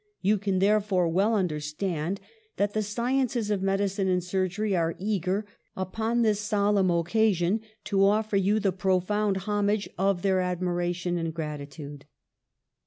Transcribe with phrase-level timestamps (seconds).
[0.21, 2.19] You can therefore well understand
[2.57, 5.45] that the sciences of medicine and surgery are eager,
[5.77, 11.31] upon this sol emn occasion, to offer you the profound homage of their admiration and
[11.31, 12.05] gratitude."